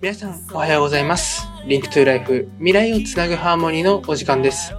[0.00, 1.42] 皆さんおはようございます。
[1.66, 4.72] Link to Life 未来をつなぐハーモニーのお時間です。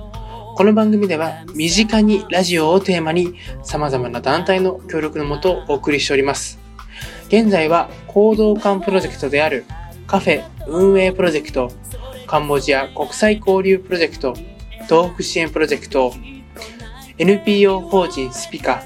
[0.55, 6.57] この番組では身近にラジオをテーマに様々な団体の協力のもとお送りしております。
[7.27, 9.65] 現在は行動館プロジェクトである
[10.07, 11.69] カフェ運営プロジェクト、
[12.25, 14.33] カンボジア国際交流プロジェクト、
[14.87, 16.13] 東北支援プロジェクト、
[17.17, 18.85] NPO 法人スピカ、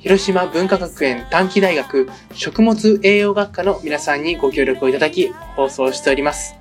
[0.00, 6.54] 広島文化学園短期大学食物栄養学科の皆さんにご協力をいただき放送しております。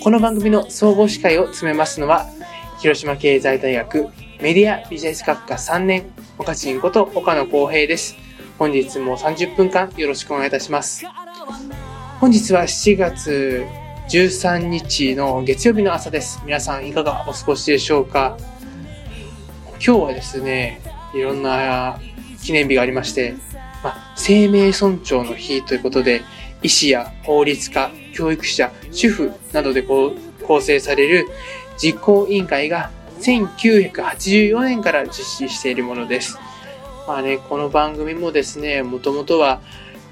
[0.00, 2.26] この番組の総合司会を務めますのは、
[2.78, 4.08] 広島経済大学
[4.40, 6.04] メディアビジネス学科3年、
[6.38, 8.16] 岡んこと岡野光平です。
[8.58, 11.04] 本日も30分間よろしくお願いいたします。
[12.20, 13.64] 本日は7月
[14.08, 16.40] 13日の月曜日の朝です。
[16.44, 18.38] 皆さんいかがお過ごしでしょうか？
[19.84, 20.80] 今日はですね、
[21.12, 21.98] いろんな
[22.42, 23.34] 記念日がありまして、
[23.82, 26.22] まあ、生命尊重の日ということで、
[26.62, 30.14] 医師や法律家、教育者、主婦などで構
[30.60, 31.28] 成される
[31.78, 36.38] 実行委員会が1984年から実施しているものです。
[37.06, 39.60] まあね、この番組もですね、もともとは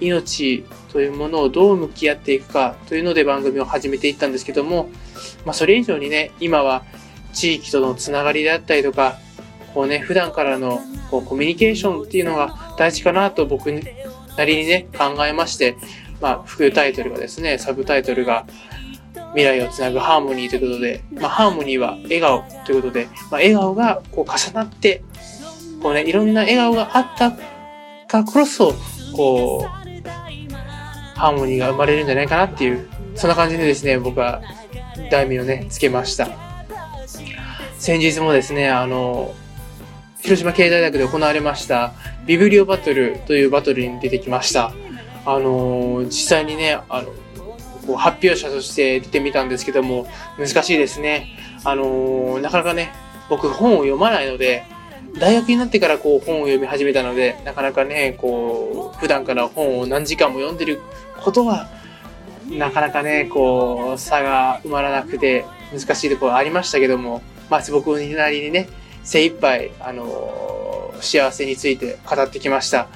[0.00, 4.90] 命というものをどう向き合っていくかというので番組を始めていったんですけども、
[5.44, 6.84] まあそれ以上にね、今は
[7.32, 9.18] 地域とのつながりであったりとか、
[9.74, 15.76] こうね、普段からのこうコミュニケーションっていうのが大事かなと僕なりにね、考えまして、
[16.20, 18.46] まあ、副タイトルがですね、サブタイトルが、
[19.34, 25.02] 未来をつなぐハーモニーということで、まあ、ハーモニーは笑顔ということで、まあ、笑顔がこう重なって、
[25.82, 27.38] こうね、いろんな笑顔があったか
[28.12, 28.74] らこそ、
[29.14, 30.08] こう、
[31.18, 34.40] ハーモニーが生まれるんじゃないかなっていう、そんな感じでですね、僕は
[35.10, 36.28] 題名をね、つけました。
[37.78, 39.34] 先日もですね、あの、
[40.20, 41.92] 広島経済大学で行われました
[42.26, 44.72] ビブリオバトルというバトルに出てきました。
[45.24, 47.08] あの実際にね、あの、
[47.86, 50.06] こう発表者として出てみたんですけども、
[50.38, 51.28] 難しいですね。
[51.64, 52.92] あのなかなかね、
[53.28, 54.64] 僕本を読まないので、
[55.18, 60.80] 大学になってからこう本を読み始めたので、なかなかね、こう、普段から本を何時間も読んでる
[61.20, 61.68] ことは、
[62.50, 68.68] なかなかね、こう、差が埋まらなくて難しいところありましたけども、まあ僕なりにね、
[69.04, 72.88] 精一杯、あの幸せについて語ってきました。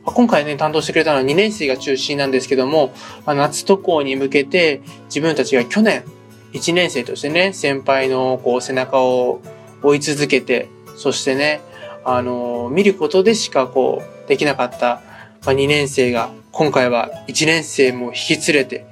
[0.06, 2.94] 今回ね、担当してくれたのは2年生が中心なんですけども、
[3.26, 6.02] 夏渡航に向けて自分たちが去年、
[6.52, 9.40] 1年生としてね、先輩のこう背中を
[9.82, 11.60] 追い続けて、そしてね、
[12.04, 15.02] あの、見ることでしかこう、できなかった、
[15.44, 18.86] まあ、2年生が、今回は1年生も引き連れて、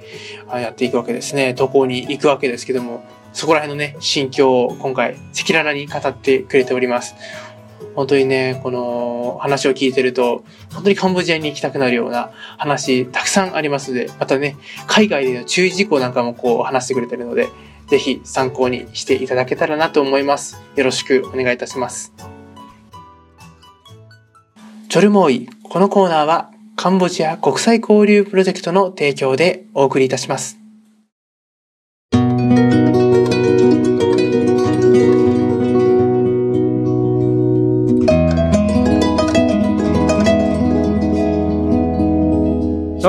[0.51, 1.53] やっていくわけですね。
[1.53, 3.03] 渡航に行くわけですけども、
[3.33, 7.15] そこら辺のね、心境を今回、赤裸々に語ってくれております。
[7.95, 10.43] 本当にね、この話を聞いてると、
[10.73, 14.55] 本当にカンボジアに行きたくなるような話、たくさんありますので、またね、
[14.87, 17.49] 海外での注意事項なんかもこう話してくれてるので、
[17.87, 20.61] ぜひ参考にしていただけたらなと思います。
[20.75, 22.13] よろしくお願いいたします。
[24.89, 30.68] チョルモーイ、このコーナーはカンボジア国際交流プロジェクトの提供でお送りいたします。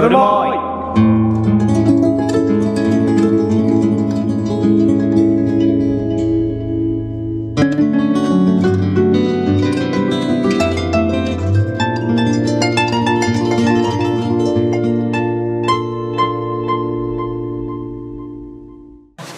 [0.00, 0.41] それも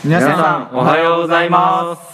[0.05, 2.12] 皆さんおはようございます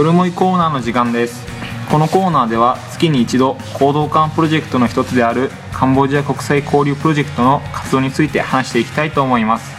[0.00, 1.46] チョルモイコーナーの時間です。
[1.90, 9.70] このコーナーでは月に一度行動館プロジェクトの一つであるカンボジア国際交流プロジェクトの活動について話していきたいと思います、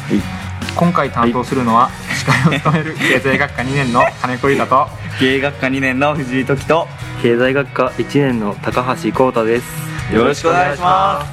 [0.75, 1.89] 今回担当するのは
[2.19, 4.87] 司会を務める経済学科2年の金子裕太と
[5.19, 6.87] 経営学科2年の藤井時と
[7.23, 10.13] 経済学科1年の高橋光太です。
[10.13, 11.31] よろしくお願いします。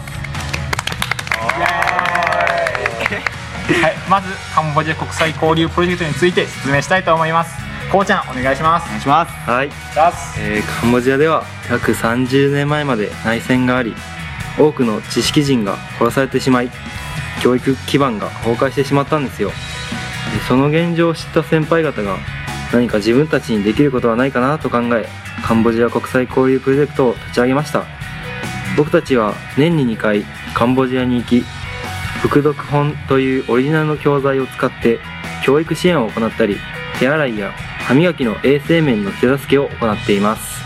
[3.82, 8.84] はい、まずカンボジア国際交流プロジェクトについて説明したいと思いますこうちゃんお願いします。
[8.84, 9.32] お願いします。
[9.50, 9.70] はい、
[10.38, 13.94] えーカンボジアでは約30年前まで内戦があり
[14.58, 16.70] 多くの知識人が殺されてしまい
[17.42, 19.48] 教育基盤が崩壊してしまったんですよ。
[19.48, 19.54] で
[20.46, 22.18] その現状を知った先輩方が
[22.72, 25.08] 何か自分たちにできることはないかなと考え
[25.42, 27.84] カンボジア国際交流プロジェクトを立ち上げました。
[28.76, 31.42] 僕たちは年に2回カンボジアに行き
[32.20, 34.98] 副読本というオリジナルの教材を使って
[35.42, 36.56] 教育支援を行ったり
[36.98, 37.52] 手洗いや
[37.88, 40.62] 歯磨きの衛生面の手助けを行っています。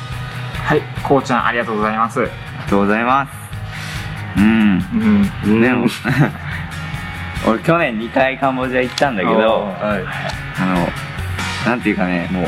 [0.65, 2.21] はいこうちゃんありがとうございます。
[2.21, 2.35] ありが
[2.69, 4.41] とうございます。
[4.41, 4.79] うん。
[5.45, 5.61] うん。
[5.63, 5.87] でも
[7.47, 9.33] 俺去年2回カンボジア行ったんだけど
[9.81, 10.05] はい。
[10.61, 10.89] あの
[11.65, 12.47] なんていうかねもう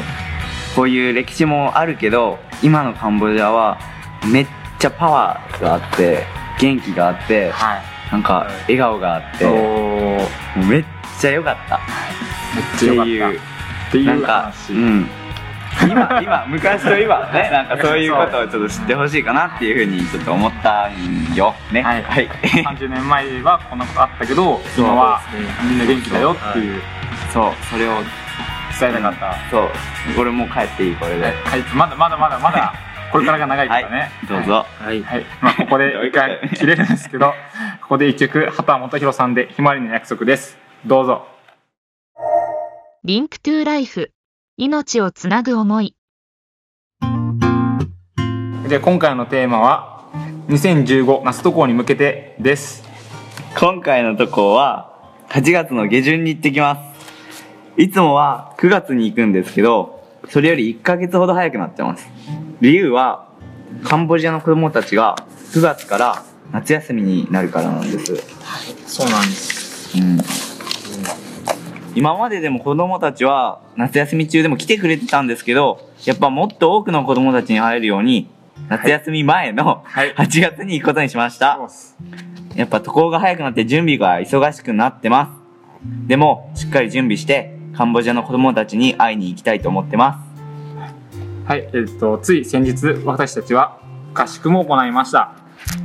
[0.75, 3.79] こういう歴史もあるけど今のカンボジアは
[4.27, 4.47] めっ
[4.81, 6.27] ちゃパワーがあって
[6.59, 7.83] 元気があってはい。
[8.11, 10.85] なんか笑顔があってもうめっ
[11.21, 11.79] ちゃ良かった。
[12.57, 13.05] めっちゃよかった。
[13.05, 13.41] っていう
[13.95, 15.07] っていう話、うん。
[15.89, 21.55] 今今昔と今ねなんかそういうことをちょっと知ってほしいかなっていうふうにちょっと思ったんよ。
[21.73, 21.83] ね。
[21.83, 22.03] はい。
[22.03, 22.29] はい。
[22.29, 25.21] 30年前はこんなことあったけど今は
[25.69, 26.83] みんな元気だよっていう
[27.33, 28.03] そうそれを
[28.79, 29.71] 伝えたかった、そう。
[30.19, 31.27] 俺もう帰っていいこれで。
[31.27, 32.75] はい、まだまだまだまだ
[33.13, 34.67] これからが長いからね、どうぞ。
[34.81, 35.03] はい。
[35.03, 37.33] はい、まあ、ここで一回切れるんですけど
[37.83, 40.59] ここで一曲畑元博さんで「ひまわりの約束」です。
[40.85, 41.34] どうぞ
[43.07, 44.13] リンクトゥーライフ。
[44.57, 45.95] 命をつなぐ思い。
[48.67, 50.07] で今回のテーマは
[50.49, 52.83] 2015夏渡航に向けてです。
[53.59, 56.95] 今回のとこは8月の下旬に行ってきま
[57.77, 57.83] す。
[57.83, 62.09] いつもは9月に行くんですけどそれより1ヶ月ほど早くなってます。
[62.63, 63.29] 理由は
[63.83, 65.17] カンボジアの子供たちが
[65.53, 68.17] 9月から夏休みになるからなんです。
[68.87, 69.99] そうなんです。
[69.99, 70.54] うん
[71.95, 78.29] 今まででも子供たちは夏休み中でも来てくれてたんですけどやっぱもっと多くの子供たちに会えるように
[78.69, 80.15] 夏休み前のはい。
[80.17, 81.59] 8月に行くことにしました、
[82.55, 85.33] やっぱ渡航が早くなって準備が忙しくなってます。
[86.07, 90.25] でも、しっかり準備して、カンボジアの子供たちに会いに行きたいと思ってま
[91.45, 93.79] はい、えっと、つい先日、私たちは
[94.15, 95.33] 合宿も行いました。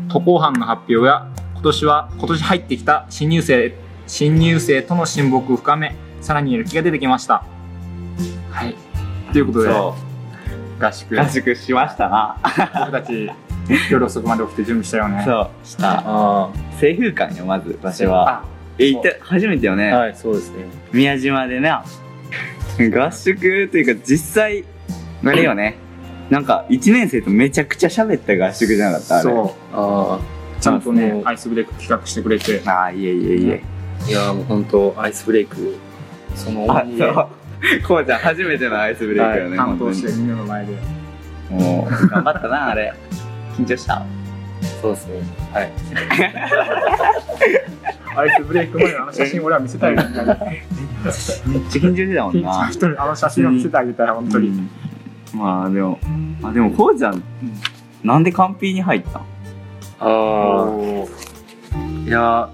[0.08, 3.76] 渡航班の発表や、今年は、今年入ってきた新入生、
[4.10, 7.46] 新入生との親睦を深め、さらにやる気が出てきました。
[8.50, 8.76] はい。
[9.32, 9.68] ということす。
[9.68, 9.96] で、そ
[10.80, 11.20] 合宿、う。
[11.20, 12.36] 合宿しましたな。
[12.88, 13.30] 僕たち、
[13.92, 15.22] 夜遅くまで起きて準備したよね。
[15.24, 15.68] そう。
[15.68, 16.04] した。
[16.04, 16.50] あ
[16.80, 18.40] 清風館よ、まず、場所は。
[18.40, 18.44] あ、
[18.80, 19.94] え、行って、初めてよね。
[19.94, 21.70] はいそうですね宮島でね。
[21.70, 24.66] 合宿っていうか、実際、
[25.24, 25.76] あれよね。
[26.32, 29.24] なんか、1年生とめちゃくちゃ喋った合宿じゃなかったあれ。
[29.24, 29.76] そう。
[29.76, 30.20] あ
[30.60, 33.64] ちゃんとねアイスブレイク企画してくれて、ああ、いえいえいえ。
[33.64, 35.78] あいやもう本当アイスブレイク
[36.36, 37.28] そのあ、鬼でそう。
[37.88, 40.74] こうちゃん、初めてのアイスブレイクよね、担本当してみんなの前で。
[41.50, 42.94] もう、頑張ったな、あれ。
[43.58, 44.04] 緊張した。
[44.82, 45.22] そうですね
[45.54, 45.72] はい
[48.18, 50.66] アイスブレイク前のあの写真俺は見せたいよね。
[51.48, 52.68] めっちゃ緊張してたもんな。
[52.70, 54.50] 人にあの写真を見せてあげたら本当に。
[54.50, 54.70] うん
[55.32, 56.00] まあでも、
[56.44, 57.22] あでもこうちゃん、
[58.04, 59.22] なんでカンピーに入ったん？
[60.00, 60.66] ああ
[62.04, 62.50] いや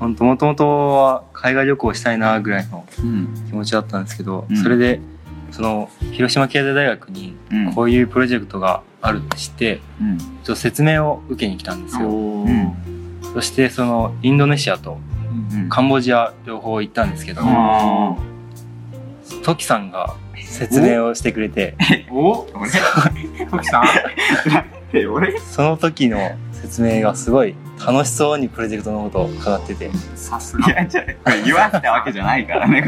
[0.00, 3.34] もともとは海外旅行したいなぐらいのうん。
[3.48, 4.56] 気持ちだったんですけど、うん。
[4.56, 5.00] それで
[5.50, 7.72] その広島経済大学にうん。
[7.74, 10.18] こういうプロジェクトがあるって知ってうん。
[10.18, 12.08] ちょっと説明を受けに来たんですよ。
[12.08, 12.72] うん。
[13.34, 14.98] そしてそのインドネシアと
[15.52, 15.68] うん。
[15.68, 18.16] カンボジア両方行ったんですけどあ
[19.44, 20.14] トキさんが
[20.44, 21.74] 説明をしてくれて
[22.10, 22.46] お？
[22.54, 22.70] 俺？
[23.50, 23.84] トキさん？
[25.50, 26.18] その時の
[26.60, 29.90] 説明がすごい楽しそうにプロジェクトのことを伺ってて。
[30.14, 30.66] さすが。
[30.66, 32.82] いやじゃあこれ言わせたわけじゃないからね。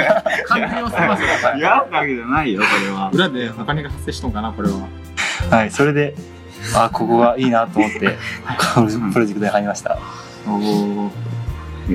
[0.47, 3.11] 完璧をしてますよ言わせたわけじゃないよこれは。
[3.12, 4.89] 裏でお金が発生しとんかなこれは。
[5.50, 6.15] はいそれで
[6.75, 9.99] あここがいいなと思ってプロジェクトに入りました。
[10.47, 10.57] お
[11.07, 11.11] お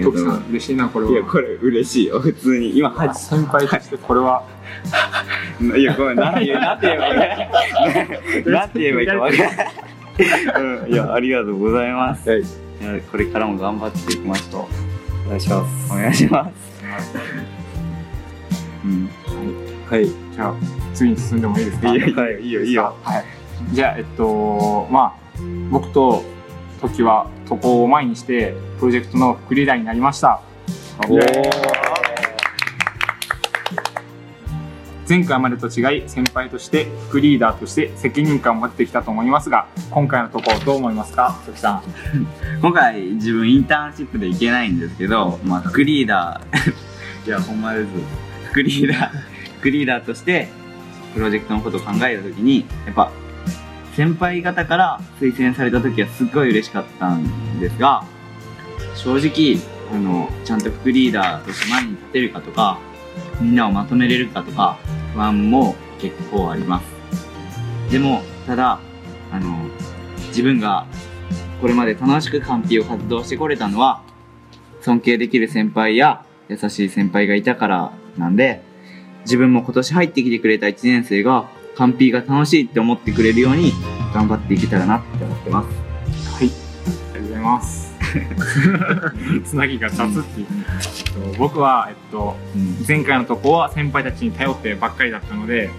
[0.04, 2.78] トキさん嬉しいなこれはいやこれ嬉しいよ普通に。
[2.78, 4.44] 今は先輩としてこれは。
[5.78, 5.84] い。
[5.84, 7.16] やごめんなんて言うなんて言えばいい
[8.44, 12.30] かなんて言えばいいか分からないうんいやありがとうございます。
[12.30, 12.44] はい。
[13.12, 14.68] これからも頑張っていきましょ
[15.26, 15.92] お願いします。
[15.92, 16.56] うお願いします。
[18.84, 19.10] うん。
[19.90, 20.06] はい。
[20.06, 20.54] じゃあ
[20.94, 21.90] 次に進んでもいいですか？
[21.94, 22.08] いいよ
[22.40, 22.96] いいよいいよ。
[23.04, 23.26] はい。
[23.72, 25.40] じゃあえっとまあ
[25.72, 26.24] 僕と
[26.82, 30.42] 時は渡航を前にしてプロジェクトの副リーダーになりました。
[31.10, 31.16] お
[35.08, 41.40] 前回までと違い先輩として副リーダーとして責任感を持ってきたと思いますが今回のところどう思いますか？
[41.46, 41.84] 時さん。
[42.62, 47.28] 今回自分インターンシップで行けないんですけど、まあ、副リーダー。
[47.28, 47.88] いやほんまです
[48.50, 49.10] 副リーダー。
[49.60, 50.50] 副リーダーとして
[51.14, 53.12] プロジェクトのことを考えた時にやっぱ
[53.96, 58.04] 先輩方から推薦された時はすっごい嬉しかったんですが
[58.96, 59.58] 正直
[59.94, 62.78] あのちゃんと副リーダーとして前に立てるかとか
[63.42, 64.78] みんなをまとめれるかとか
[65.14, 67.92] 不安も結構あります。
[67.92, 68.80] でもただ
[69.32, 69.58] あの
[70.30, 70.86] 自分が
[71.62, 74.02] これまで楽しくカンピを活動してこれたのは
[74.82, 78.62] 尊敬できる先輩や優しい先輩がいたからなんで
[79.22, 83.74] 自分も今年入ってきてくれた1年生がカンピが楽しいって思ってくれるように
[84.14, 85.68] 頑張っていけたらなって思ってます。
[86.32, 86.50] はい。
[87.14, 87.95] ありがとうございます。
[89.46, 92.38] つなぎが雑っていう、えっと僕は、えっと、
[92.88, 95.70] 前回のとこは先輩たちに頼ってばっかりだったので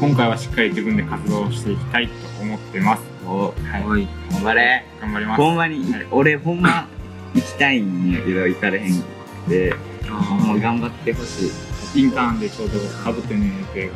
[0.00, 3.02] 今回はしっかり自分で活動していきたいと思ってます。
[3.26, 4.08] おはい。
[4.32, 4.84] 頑張れ。
[5.00, 5.42] 頑張ります。
[5.42, 6.06] ほんまに、はい。
[6.10, 6.86] 俺ほんま
[7.34, 9.04] 行きたいんやけど行かれへんく
[9.48, 9.74] て
[10.46, 11.46] もう頑張ってほし
[11.94, 12.00] い。
[12.00, 13.94] インターンでちょうどかぶってね予定が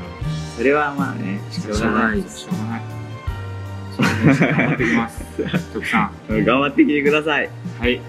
[0.57, 2.23] それはまあねしょうがない。
[2.23, 2.96] しょうがない
[4.25, 5.73] 頑張ってきます。
[5.73, 6.45] 徳さん。
[6.45, 7.51] 頑張ってきてください。
[7.79, 8.01] はい。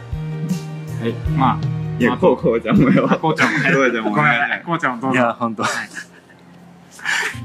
[1.02, 1.14] はい。
[1.36, 1.60] ま
[2.00, 3.08] いやこうこうちゃんもよ。
[3.12, 4.26] あこうちゃんもこうちゃんもごめん。
[4.26, 5.64] なさいこうちゃんもどういぞや本当。
[5.64, 5.66] い。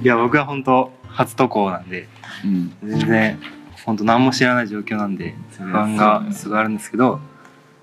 [0.03, 2.09] や僕は本当初渡航なんで。
[2.45, 2.73] うん。
[2.85, 3.39] 全然
[3.85, 7.21] 本当何も知らない状況なんで不安がすごいあるんですけど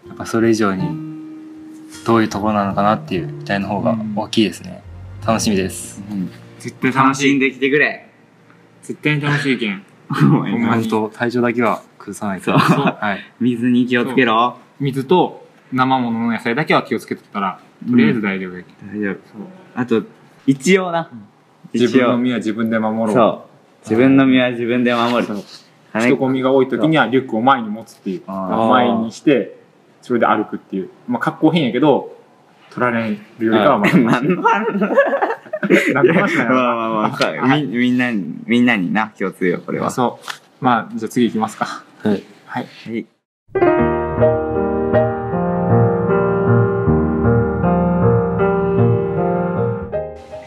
[0.08, 0.88] やっぱそれ以上に
[2.06, 4.82] どういうところなのかなっていう期待の方が大きいですね。
[5.26, 6.02] 楽しみです。
[6.10, 6.32] うん。
[6.60, 7.30] 絶対楽楽しい。
[7.30, 8.10] しんできてくれ。
[8.84, 12.52] 絶対に楽しいけん本当体調だけは崩さないと。
[12.52, 13.20] はい。
[13.40, 14.58] 水に気をつけろ。
[14.80, 19.00] 水と生ものの野菜だけは気をつけてたらとりあえず大丈夫やけん。
[19.00, 19.18] 大丈夫。
[19.76, 20.04] あと
[20.48, 21.10] 一応な。
[21.74, 23.14] 自分の身は自分で守ろう。
[23.14, 23.50] そう。
[23.84, 25.34] 自分の身は自分で守る。
[25.94, 28.24] 金人混みが多い時にはリュックを前に持つっていう。
[28.28, 29.60] 前にして
[30.02, 30.90] それで歩くっていう。
[31.08, 32.16] まあ格好変やけど
[32.72, 34.22] 取られるよりかはまだ
[35.94, 37.64] 何の話何の話だよまあまあまあはい。
[37.64, 39.92] みみんなにみんなにな共通よこれは。
[39.92, 40.26] そう。
[40.64, 41.84] まあじゃあ次行きますか。
[42.04, 42.24] はい。
[42.46, 42.68] はい。
[42.86, 43.06] はい。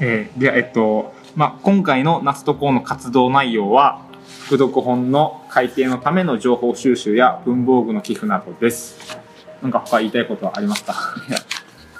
[0.01, 4.03] えーではえっとまあ今回の夏と校の活動内容は
[4.47, 9.17] 副読本の改訂のための情報収集や文房具の寄付などです。
[9.63, 10.95] なんか他言いたいことはありますか？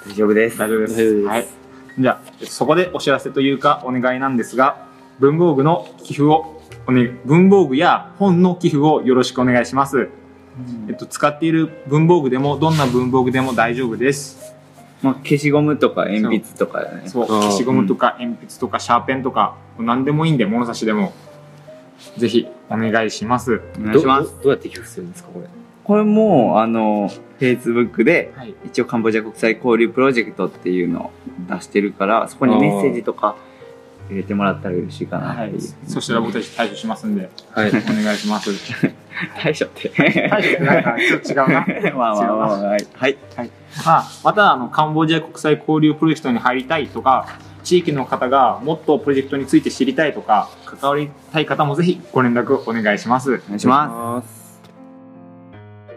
[0.05, 0.57] 大丈夫です。
[0.57, 0.93] 大丈夫です。
[0.95, 1.27] 大丈夫です。
[1.27, 1.62] はい。
[1.99, 4.87] じゃあ、そこでお知らせというか、お願いなんですが、
[5.19, 10.09] 文房具の寄付を、おね、文房具や本の寄付をよろしくお願いします。
[10.87, 14.53] えっと、使っている文房具でも、どんな文房具でも大丈夫です。
[15.01, 21.13] まあ消しゴムとか鉛筆とかねそう、消しゴムとか鉛筆とかシャーペンとか、何でもいいんで、物差しでも、
[22.17, 23.61] ぜひお願いします。
[23.79, 25.47] お願いしますどどうやって寄付するんですかこれ？
[25.83, 27.09] これもあの
[27.39, 28.55] Facebook ではい。
[28.65, 31.11] 一応カンボジア国際交流プロジェクトっていうのを
[31.49, 33.35] 出してるからそこにメッセージとか
[34.09, 37.69] 入れてもらったら嬉しいかなっていう、そしたら僕たち対処しますんで、はい。
[37.69, 38.51] お願いします。
[39.39, 39.89] 対処って。
[39.89, 41.65] 対処ってなんかちょっと違うな。
[41.95, 42.57] まあまあまあまあ。
[42.59, 43.17] はい、はい、
[43.85, 47.27] まあ、またあのカンボジア国際交流プロジェクトに入りたいとか
[47.63, 53.33] 地域の方がもっとプロジェクトについて知りたいとか関わりたい方もぜひご連絡お願いします。
[53.33, 54.42] お願いします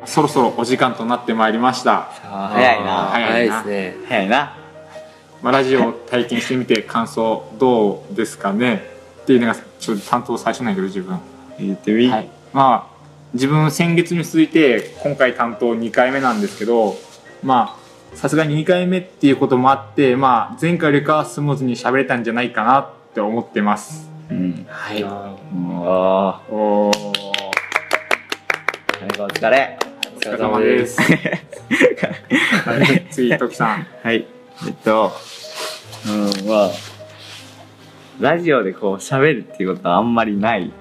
[0.06, 2.02] そろそろお時間となってまいりました。
[2.22, 3.08] 早いな。
[3.08, 3.62] 早いな。
[3.62, 3.96] ですね。
[4.08, 4.56] 早いな。
[5.42, 8.82] まあ、ラジオを体験してみて感想どうですかね？
[9.22, 11.18] っていうのがちょっと担当最初なんやけど自分。
[11.58, 12.96] 言ってみ、はい、まあ
[13.32, 16.96] 自分先月に続いて今回担当2回目なんですけど
[17.42, 17.76] ま
[18.12, 24.08] あさすがに2回目っていうこともあってまあ前回よりかはスムーズに喋れたんじゃないかなって思ってます。
[24.30, 24.66] うん。
[24.68, 25.02] はい。
[25.04, 25.12] おー。
[26.50, 27.16] ー。
[29.22, 29.78] お疲れ。
[29.82, 29.85] お
[30.26, 31.00] 疲れ様です。
[31.00, 33.06] はい。
[33.10, 34.26] 次トキさんはい。
[34.66, 35.12] えっと
[36.06, 36.70] うんまあ
[38.20, 40.72] ラジオでこう喋るっていうことはあんまりない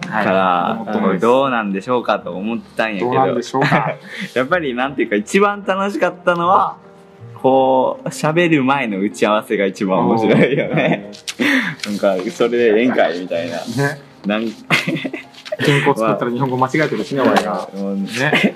[0.00, 1.20] から、思ってます。
[1.20, 3.12] どうなんでしょうかと思ったんやけど。
[3.12, 3.94] どうなんでしょうか。
[4.34, 6.76] やっぱりなんていうか一番楽しかったのは
[7.34, 11.10] こう喋る前の打ち合わせが一番面白いよね。
[11.86, 13.56] なんかそれでええんかいみたいな。
[13.58, 14.00] ね。
[14.26, 14.48] なん
[15.64, 17.68] 健康作ったら日本語間違えてるしね俺が。
[17.74, 18.54] ね。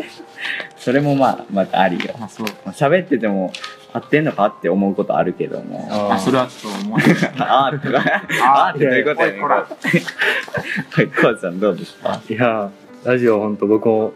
[0.76, 2.14] それもまあまたありよ。
[2.18, 2.46] まあそう。
[2.64, 3.52] まあ喋ってても
[3.92, 5.88] 合ってんのかって思うことあるけども。
[6.12, 6.98] あそれはちょっと思う。
[7.38, 7.88] あーって
[8.42, 8.76] あー。
[8.76, 9.38] ってどういうことやね。
[9.38, 9.66] んは
[11.02, 12.70] いコウさんどうですかいや
[13.04, 14.12] ラジオ本当僕も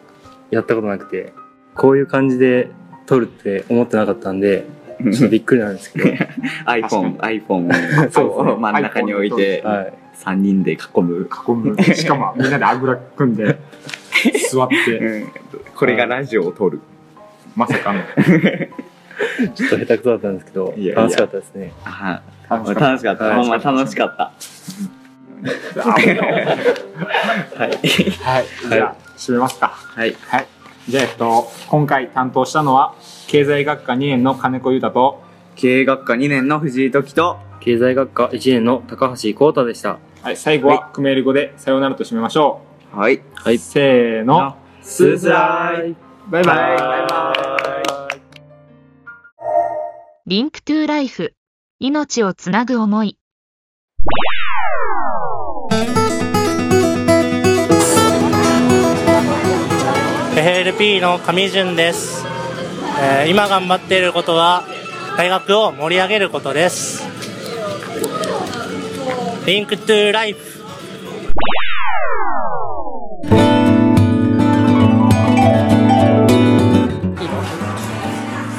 [0.51, 1.33] やったことなくて
[1.75, 2.71] こういう感じで
[3.07, 4.65] 撮るって思ってなかったんで
[4.99, 6.09] ちょっとびっくりなんですけど。
[6.67, 8.21] iPhone iPhone
[8.55, 9.63] を 真ん中に置いて。
[9.65, 11.29] はい3人で囲む。
[11.49, 11.83] 囲む。
[11.83, 13.59] しかも みんなであぐら組んで
[14.51, 14.99] 座って。
[14.99, 15.33] うん。
[15.75, 16.81] これがラジオを撮る。
[17.55, 18.01] まさかの。
[19.55, 21.03] ちょっと下手くそだったんですけどいやいや。
[21.03, 21.73] 楽しかったですね。
[21.85, 22.21] あ
[22.51, 23.25] 楽楽しかった。
[23.25, 24.33] はいほんま楽しかった。
[25.81, 26.07] はい。
[27.59, 27.71] はい。
[28.23, 28.47] はい。
[28.69, 29.69] じゃあ締めますか。
[29.69, 30.17] はい。
[30.29, 30.47] はい。
[30.89, 32.95] じゃあえっと今回担当したのは
[33.27, 35.23] 経済学科2年の金子裕太と
[35.57, 39.99] 経営学科2年の藤井時と経済学科1年の高橋光太でした。
[40.23, 42.61] はい最後はクメール語でさようならと締めましょ
[42.93, 43.17] はい。
[43.17, 44.57] うせーの。
[44.83, 45.97] スースライ
[46.31, 46.57] バイバイ。
[46.57, 47.33] バイバ
[48.15, 48.21] イ。
[50.27, 51.35] リンクトゥライフ。
[51.81, 53.19] 命をつなぐ思い。
[60.37, 62.25] エ FLP の上順です、
[63.01, 64.65] えー今頑張っていることは
[65.17, 67.06] 大学を盛り上げることです
[69.47, 70.65] Link to Life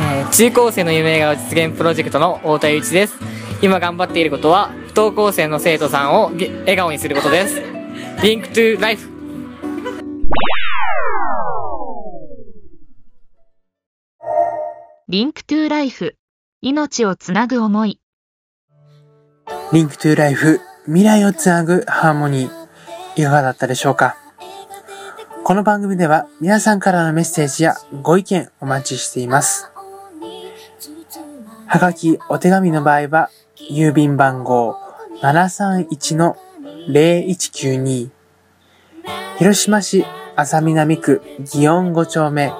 [0.02, 3.16] えー中高生の夢が実現プロジェクトの太田祐一です。
[3.62, 7.62] 今頑張っていることは不登校生の生徒さんをげ笑顔にすることです。
[8.22, 9.10] Link to Life
[15.08, 16.16] Link to Life。
[16.62, 18.00] 命をつなぐ思い
[19.74, 24.16] リンクトゥーライフ未来をつなぐハーモニーいかがだったでしょうか？
[25.44, 29.70] この番組では皆さんからのメッセージやご意見お待ちしています。
[31.66, 33.30] はがき、お手紙の場合は
[33.70, 34.78] 郵便番号
[35.22, 38.10] 731-0192
[39.38, 40.06] 広島市
[40.38, 42.54] 安佐南区祇園5丁目。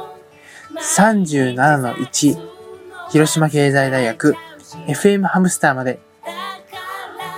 [0.80, 2.38] 37-1
[3.10, 4.36] 広島経済大学
[4.88, 6.00] FM ハムスターまで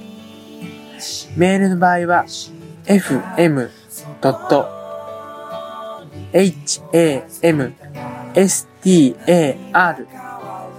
[1.36, 2.26] メールの場合は
[2.84, 3.70] fm.hamstar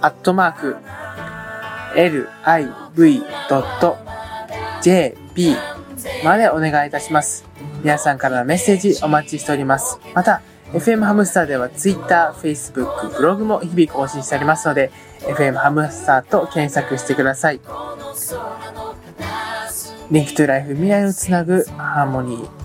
[0.04, 0.76] アットマーク
[4.84, 5.21] liv.jp
[6.24, 7.44] までお願いいたします。
[7.82, 9.98] 皆さんからのメッセージお待ちしております。
[10.14, 10.42] また、
[10.72, 14.90] FM ハムスターでは Twitter、Facebook、ブログも日々更新しておりますので、
[15.20, 17.60] FM ハムスターと検索してください。
[20.10, 22.62] Link to Life 未来をつなぐハーモニー。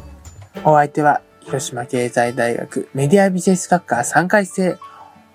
[0.64, 4.78] お相手は広島経済大学メディアビジネス学科3回生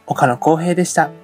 [0.06, 1.21] 岡野光平でした。